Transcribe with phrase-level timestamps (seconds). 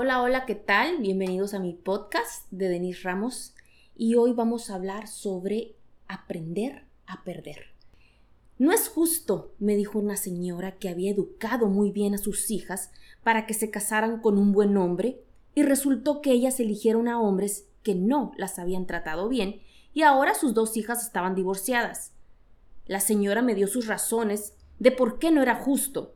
[0.00, 0.98] Hola, hola, ¿qué tal?
[0.98, 3.56] Bienvenidos a mi podcast de Denise Ramos
[3.96, 5.74] y hoy vamos a hablar sobre
[6.06, 7.74] aprender a perder.
[8.58, 12.92] No es justo, me dijo una señora que había educado muy bien a sus hijas
[13.24, 15.20] para que se casaran con un buen hombre
[15.56, 19.62] y resultó que ellas eligieron a hombres que no las habían tratado bien
[19.94, 22.12] y ahora sus dos hijas estaban divorciadas.
[22.86, 26.14] La señora me dio sus razones de por qué no era justo.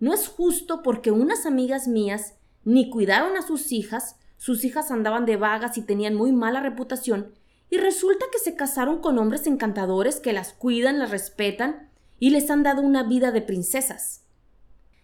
[0.00, 2.34] No es justo porque unas amigas mías
[2.64, 7.34] ni cuidaron a sus hijas, sus hijas andaban de vagas y tenían muy mala reputación,
[7.70, 12.50] y resulta que se casaron con hombres encantadores que las cuidan, las respetan y les
[12.50, 14.24] han dado una vida de princesas.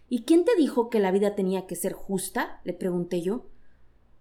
[0.07, 2.61] ¿Y quién te dijo que la vida tenía que ser justa?
[2.63, 3.47] le pregunté yo.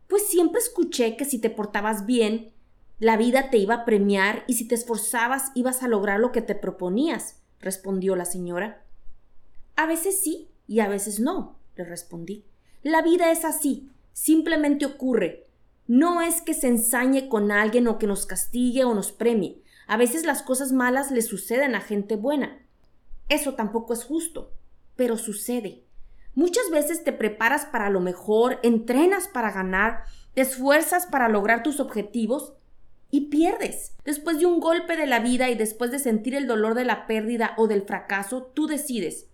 [0.06, 2.52] Pues siempre escuché que si te portabas bien,
[2.98, 6.42] la vida te iba a premiar y si te esforzabas ibas a lograr lo que
[6.42, 8.84] te proponías, respondió la señora.
[9.76, 12.44] A veces sí y a veces no, le respondí.
[12.82, 15.46] La vida es así, simplemente ocurre.
[15.88, 19.62] No es que se ensañe con alguien o que nos castigue o nos premie.
[19.88, 22.58] A veces las cosas malas le suceden a gente buena.
[23.28, 24.52] Eso tampoco es justo,
[24.96, 25.84] pero sucede.
[26.34, 31.80] Muchas veces te preparas para lo mejor, entrenas para ganar, te esfuerzas para lograr tus
[31.80, 32.52] objetivos
[33.10, 33.96] y pierdes.
[34.04, 37.06] Después de un golpe de la vida y después de sentir el dolor de la
[37.06, 39.26] pérdida o del fracaso, tú decides,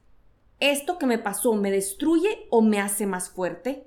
[0.60, 3.86] ¿Esto que me pasó me destruye o me hace más fuerte?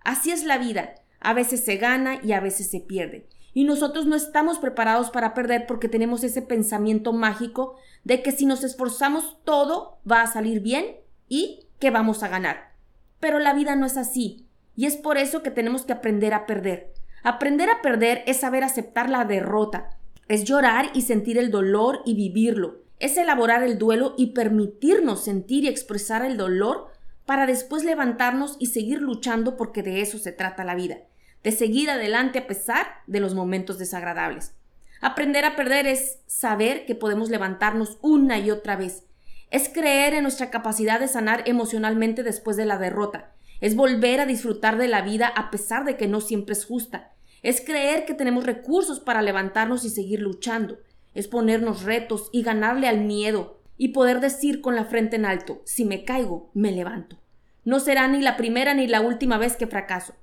[0.00, 0.94] Así es la vida.
[1.20, 3.28] A veces se gana y a veces se pierde.
[3.54, 8.46] Y nosotros no estamos preparados para perder porque tenemos ese pensamiento mágico de que si
[8.46, 10.96] nos esforzamos todo va a salir bien
[11.28, 12.72] y que vamos a ganar.
[13.20, 14.46] Pero la vida no es así.
[14.74, 16.92] Y es por eso que tenemos que aprender a perder.
[17.22, 19.98] Aprender a perder es saber aceptar la derrota.
[20.28, 25.64] Es llorar y sentir el dolor y vivirlo es elaborar el duelo y permitirnos sentir
[25.64, 26.92] y expresar el dolor
[27.26, 30.98] para después levantarnos y seguir luchando porque de eso se trata la vida,
[31.42, 34.54] de seguir adelante a pesar de los momentos desagradables.
[35.00, 39.02] Aprender a perder es saber que podemos levantarnos una y otra vez,
[39.50, 44.26] es creer en nuestra capacidad de sanar emocionalmente después de la derrota, es volver a
[44.26, 47.10] disfrutar de la vida a pesar de que no siempre es justa,
[47.42, 50.78] es creer que tenemos recursos para levantarnos y seguir luchando,
[51.14, 55.62] es ponernos retos y ganarle al miedo y poder decir con la frente en alto,
[55.64, 57.18] si me caigo, me levanto.
[57.64, 60.14] No será ni la primera ni la última vez que fracaso.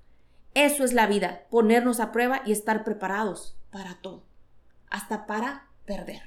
[0.53, 4.25] Eso es la vida, ponernos a prueba y estar preparados para todo,
[4.89, 6.21] hasta para perder.